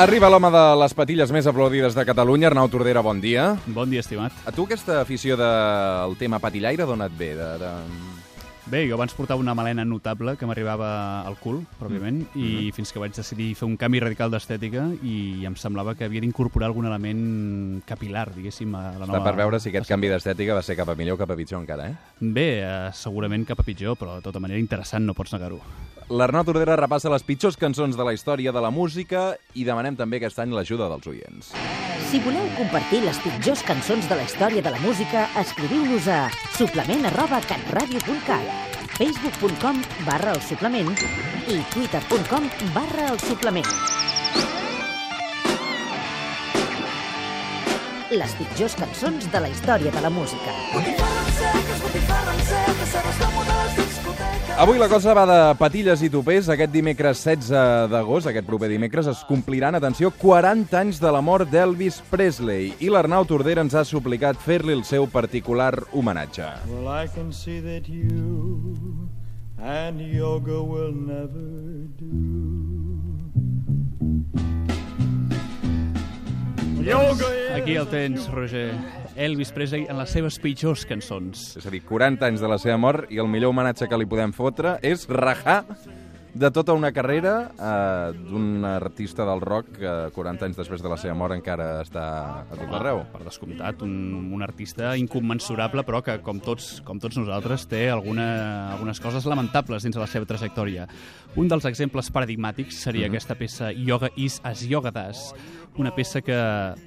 [0.00, 3.50] Arriba l'home de les patilles més aplaudides de Catalunya, Arnau Tordera, bon dia.
[3.68, 4.32] Bon dia, estimat.
[4.48, 7.28] A tu aquesta afició del tema patillaire d'on et ve?
[7.36, 7.72] De, de...
[8.66, 12.38] Bé, jo abans portava una melena notable que m'arribava al cul, pròpiament, Mm.
[12.38, 12.74] i Mm-hmm.
[12.76, 16.68] fins que vaig decidir fer un canvi radical d'estètica i em semblava que havia d'incorporar
[16.68, 19.24] algun element capilar, diguéssim, a la Està nova...
[19.24, 21.60] per veure si aquest canvi d'estètica va ser cap a millor o cap a pitjor
[21.60, 21.94] encara, eh?
[22.20, 25.60] Bé, eh, segurament cap a pitjor, però de tota manera interessant, no pots negar-ho.
[26.10, 30.18] L'Arnau Tordera repassa les pitjors cançons de la història de la música i demanem també
[30.18, 31.52] aquest any l'ajuda dels oients.
[32.10, 37.06] Si voleu compartir les pitjors cançons de la història de la música, escriviu-nos a suplement
[37.06, 38.59] arroba catradio.cat
[39.00, 40.90] facebook.com barra el suplement
[41.48, 43.70] i twitter.com barra el suplement.
[48.12, 50.52] Les pitjors cançons de la història de la música.
[54.60, 56.50] Avui la cosa va de patilles i topers.
[56.52, 61.48] Aquest dimecres 16 d'agost, aquest proper dimecres, es compliran, atenció, 40 anys de la mort
[61.48, 62.74] d'Elvis Presley.
[62.84, 66.44] I l'Arnau Tordera ens ha suplicat fer-li el seu particular homenatge.
[66.68, 69.08] Well, I can see that you
[69.56, 72.60] and yoga will never do.
[76.84, 78.99] Yoga Aquí el tens, Roger.
[79.16, 81.56] Elvis Presley en les seves pitjors cançons.
[81.60, 84.06] És a dir, 40 anys de la seva mort i el millor homenatge que li
[84.06, 85.64] podem fotre és rajar
[86.30, 90.94] de tota una carrera eh, d'un artista del rock que 40 anys després de la
[90.96, 92.04] seva mort encara està
[92.44, 93.00] a tot arreu.
[93.10, 98.28] Per descomptat, un, un artista incommensurable, però que, com tots, com tots nosaltres, té alguna,
[98.76, 100.86] algunes coses lamentables dins de la seva trajectòria.
[101.34, 103.10] Un dels exemples paradigmàtics seria Mhm.
[103.16, 105.32] aquesta peça Yoga is as Yoga does,
[105.78, 106.34] una peça que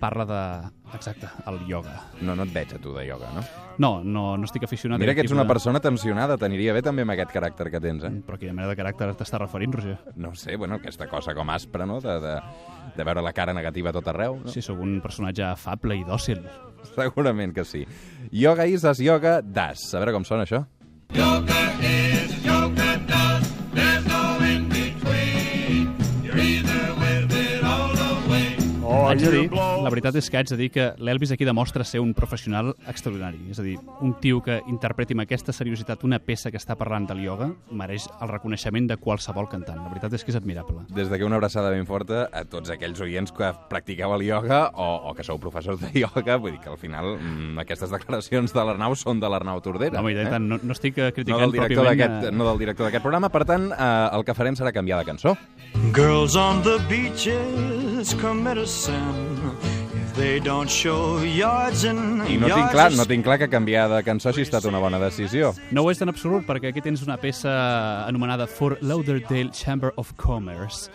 [0.00, 0.70] parla de...
[0.94, 1.94] Exacte, el yoga.
[2.20, 3.42] No, no et veig a tu de ioga, no?
[3.78, 7.06] No, no, no estic aficionat Mira que ets una de- persona tensionada, t'aniria bé també
[7.06, 8.10] amb aquest caràcter que tens, eh?
[8.26, 9.96] Però quina mena de caràcter t'està referint, Roger?
[10.16, 12.34] No sé, bueno, aquesta cosa com aspra, no?, de, de,
[12.98, 14.36] de veure la cara negativa a tot arreu.
[14.44, 14.52] No?
[14.52, 16.42] Sí, sóc un personatge afable i dòcil.
[16.94, 17.86] Segurament que sí.
[18.30, 19.88] Yoga is as yoga das.
[19.94, 20.66] A veure com sona això.
[21.16, 21.61] Oh,
[29.12, 29.50] Haig
[29.82, 33.40] la veritat és que haig de dir que l'Elvis aquí demostra ser un professional extraordinari.
[33.52, 37.06] És a dir, un tio que interpreti amb aquesta seriositat una peça que està parlant
[37.10, 39.80] del ioga mereix el reconeixement de qualsevol cantant.
[39.82, 40.86] La veritat és que és admirable.
[40.94, 44.88] Des d'aquí una abraçada ben forta a tots aquells oients que practiqueu el ioga o,
[45.10, 46.38] o que sou professors de ioga.
[46.38, 50.00] Vull dir que al final mm, aquestes declaracions de l'Arnau són de l'Arnau Tordera.
[50.00, 52.02] No, i tant, no, no estic eh, no criticant del director pròpiament...
[52.02, 53.32] d'aquest eh, no del director d'aquest programa.
[53.32, 55.36] Per tant, eh, el que farem serà canviar de cançó.
[55.96, 59.81] Girls on the beaches commit a sin
[60.12, 63.48] if they don't show yards and I no tinc yards clar, no tinc clar que
[63.48, 65.52] canviar de cançó hagi estat una bona decisió.
[65.70, 67.52] No ho és en absolut, perquè aquí tens una peça
[68.06, 70.90] anomenada For Lauderdale Chamber of Commerce.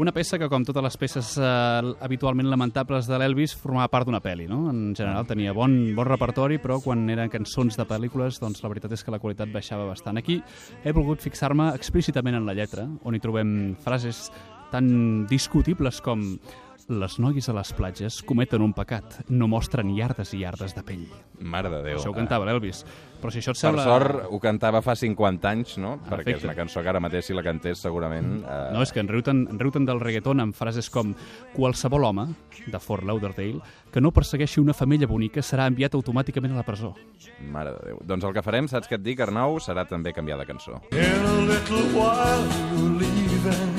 [0.00, 4.20] Una peça que, com totes les peces eh, habitualment lamentables de l'Elvis, formava part d'una
[4.24, 4.62] pel·li, no?
[4.70, 8.96] En general tenia bon, bon repertori, però quan eren cançons de pel·lícules, doncs la veritat
[8.96, 10.20] és que la qualitat baixava bastant.
[10.20, 10.40] Aquí
[10.84, 14.28] he volgut fixar-me explícitament en la lletra, on hi trobem frases
[14.70, 16.36] tan discutibles com
[16.90, 21.04] les noies a les platges cometen un pecat, no mostren iardes i iardes de pell.
[21.40, 22.00] Mare de Déu.
[22.00, 22.82] Això ho cantava l'Elvis.
[23.20, 23.84] Però si això et Per sembla...
[23.84, 25.94] sort, ho cantava fa 50 anys, no?
[25.98, 26.48] En Perquè és efecte.
[26.48, 28.40] una cançó que ara mateix, si la cantés, segurament...
[28.42, 28.58] Eh...
[28.74, 31.12] No, és que en riuten, en riuten del reggaeton amb frases com
[31.54, 32.26] qualsevol home,
[32.66, 33.60] de Fort Lauderdale,
[33.92, 36.94] que no persegueixi una femella bonica serà enviat automàticament a la presó.
[37.52, 38.00] Mare de Déu.
[38.08, 40.80] Doncs el que farem, saps què et dic, Arnau, serà també canviar de cançó.
[40.90, 43.69] In a little while you're leaving,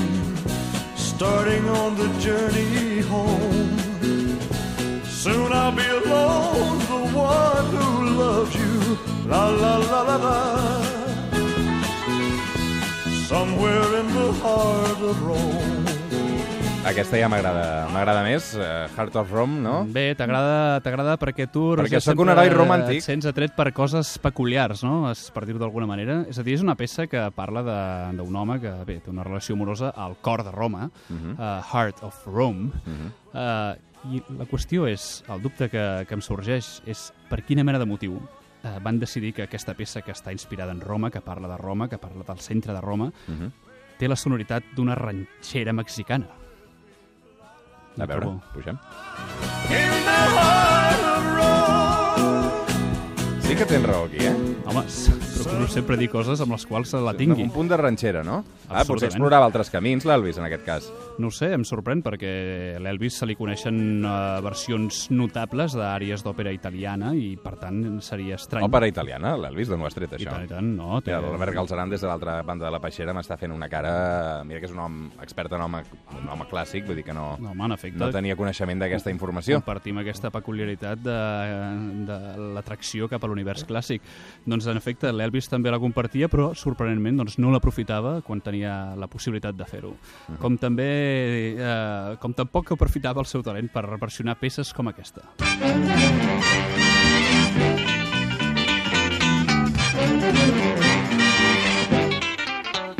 [1.21, 3.77] starting on the journey home.
[5.03, 8.97] Soon I'll be alone, the one who loves you.
[9.27, 10.39] La la la la la.
[13.27, 16.00] Somewhere in the heart of Rome.
[16.81, 19.73] Aquesta ja m'agrada m'agrada més, uh, Heart of Rome, no?
[19.93, 22.97] Bé, t'agrada t'agrada perquè tu, Perquè sóc un heroi romàntic.
[22.97, 25.11] et sents atret per coses peculiars, no?
[25.11, 26.25] Es- Per dir-ho d'alguna manera.
[26.27, 29.23] És a dir, és una peça que parla de- d'un home que, bé, té una
[29.23, 31.37] relació amorosa al cor de Roma, Mhm.
[31.39, 32.71] uh, Heart of Rome,
[33.33, 33.75] uh,
[34.11, 37.85] i la qüestió és, el dubte que, que em sorgeix és per quina mena de
[37.85, 38.15] motiu
[38.63, 41.87] uh, van decidir que aquesta peça que està inspirada en Roma, que parla de Roma,
[41.87, 43.51] que parla del centre de Roma, Mhm.
[43.99, 46.25] té la sonoritat d'una ranxera mexicana.
[47.97, 48.79] A veure, pugem.
[49.69, 50.70] In
[53.57, 54.31] que tens raó aquí, eh?
[54.65, 54.83] Home,
[55.35, 57.43] procuro sempre dir coses amb les quals la tingui.
[57.43, 58.43] Un punt de ranxera, no?
[58.71, 60.85] Ah, potser explorava altres camins, l'Elvis, en aquest cas.
[61.19, 62.31] No sé, em sorprèn perquè
[62.77, 68.37] a l'Elvis se li coneixen uh, versions notables d'àrees d'òpera italiana i, per tant, seria
[68.39, 68.63] estrany.
[68.63, 70.31] Òpera italiana, l'Elvis, d'on ho has tret, I això?
[70.37, 71.01] tant, i tant, no.
[71.03, 71.11] Té...
[71.11, 74.43] L'Albert Galzeran, des de l'altra banda de la peixera, m'està fent una cara...
[74.47, 75.83] Mira que és un home expert en home,
[76.15, 79.11] un home clàssic, vull dir que no, No, home, en efecte, no tenia coneixement d'aquesta
[79.11, 79.59] informació.
[79.59, 81.19] compartim aquesta peculiaritat de,
[82.07, 82.17] de
[82.55, 84.05] l'atracció cap a l'univers clàssic.
[84.45, 89.09] Doncs, en efecte, l'Elvis també la compartia, però, sorprenentment, doncs, no l'aprofitava quan tenia la
[89.11, 89.95] possibilitat de fer-ho.
[90.41, 95.25] Com també, eh, com tampoc aprofitava el seu talent per versionar peces com aquesta.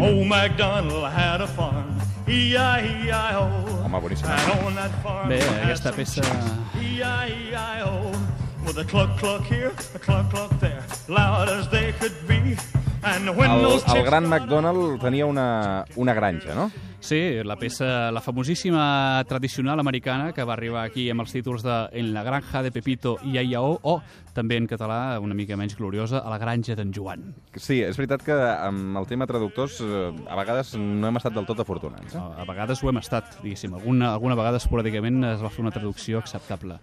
[0.01, 3.85] Old MacDonald had a farm, E-I-E-I-O.
[3.85, 4.27] Home, boníssim.
[5.27, 6.25] Bé, aquesta peça...
[8.71, 12.55] With a cluck cluck here, a cluck cluck there, loud as they could be.
[13.03, 16.71] And when El, el gran McDonald tenia una, una granja, no?
[17.01, 21.77] Sí, la peça, la famosíssima tradicional americana que va arribar aquí amb els títols de
[21.97, 23.95] En la granja de Pepito i Aiao o
[24.35, 27.31] també en català, una mica menys gloriosa, a la granja d'en Joan.
[27.57, 31.49] Sí, és veritat que amb el tema traductors eh, a vegades no hem estat del
[31.49, 32.13] tot afortunats.
[32.15, 32.21] Eh?
[32.21, 33.73] A a vegades ho hem estat, diguéssim.
[33.75, 36.79] Alguna, alguna vegada esporàdicament es va fer una traducció acceptable.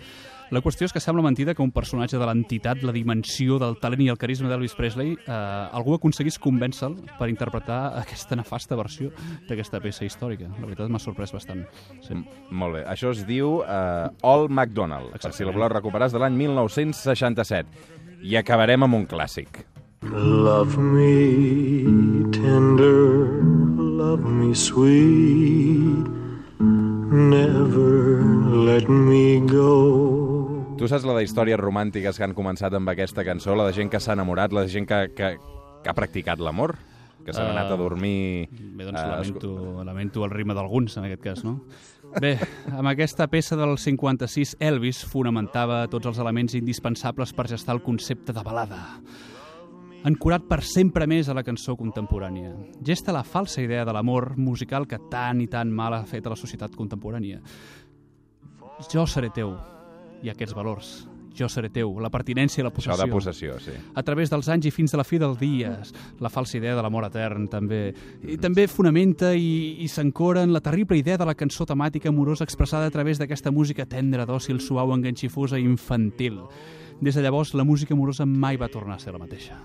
[0.48, 4.00] La qüestió és que sembla mentida que un personatge de l'entitat, la dimensió del talent
[4.06, 5.34] i el carisma d'Elvis Presley, eh,
[5.76, 9.12] algú aconseguís convèncer-lo per interpretar aquesta nefasta versió
[9.48, 10.48] d'aquesta peça històrica.
[10.58, 11.62] La veritat m'ha sorprès bastant.
[12.02, 12.16] Sí.
[12.16, 12.84] M- Molt bé.
[12.90, 17.68] Això es diu uh, All McDonald, per si la voleu recuperar, és de l'any 1967.
[18.26, 19.62] I acabarem amb un clàssic.
[20.08, 23.26] Love me tender,
[23.98, 26.06] love me sweet,
[27.12, 28.22] never
[28.64, 30.74] let me go.
[30.78, 33.90] Tu saps la de històries romàntiques que han començat amb aquesta cançó, la de gent
[33.90, 35.32] que s'ha enamorat, la de gent que, que,
[35.82, 36.76] que ha practicat l'amor,
[37.28, 38.48] que s'han Eh, anat a dormir...
[38.50, 41.58] Bé, doncs eh, lamento, lamento el ritme d'alguns, en aquest cas, no?
[42.16, 42.38] Bé,
[42.72, 48.32] amb aquesta peça del 56, Elvis fonamentava tots els elements indispensables per gestar el concepte
[48.32, 48.80] de balada.
[50.08, 52.54] Ancorat per sempre més a la cançó contemporània.
[52.86, 56.32] Gesta la falsa idea de l'amor musical que tant i tan mal ha fet a
[56.32, 57.42] la societat contemporània.
[58.88, 59.56] Jo seré teu.
[60.22, 60.94] I aquests valors.
[61.38, 61.92] Jo seré teu.
[62.02, 63.74] La pertinència i la Això possessió de possessió, sí.
[63.94, 65.92] a través dels anys i fins a la fi dels dies.
[66.20, 67.82] La falsa idea de l'amor etern, també.
[68.26, 72.44] I també fonamenta i, i s'encora en la terrible idea de la cançó temàtica amorosa
[72.44, 76.42] expressada a través d'aquesta música tendra, dòcil, suau, enganxifosa i infantil.
[77.00, 79.62] Des de llavors, la música amorosa mai va tornar a ser la mateixa.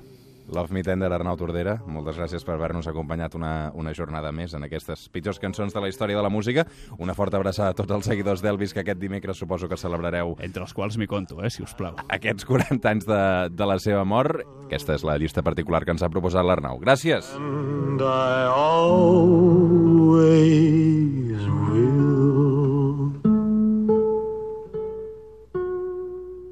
[0.51, 4.63] Love Me Tender, Arnau Tordera, moltes gràcies per haver-nos acompanyat una, una jornada més en
[4.67, 6.65] aquestes pitjors cançons de la història de la música.
[6.99, 10.61] Una forta abraçada a tots els seguidors d'Elvis que aquest dimecres suposo que celebrareu Entre
[10.65, 11.95] els quals m'hi conto, eh, si us plau.
[12.09, 14.43] aquests 40 anys de, de la seva mort.
[14.67, 16.79] Aquesta és la llista particular que ens ha proposat l'Arnau.
[16.83, 17.33] Gràcies!
[17.39, 18.47] And I
[20.13, 21.22] always